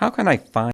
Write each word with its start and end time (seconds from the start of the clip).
How 0.00 0.08
can 0.08 0.28
I 0.28 0.38
find 0.38 0.72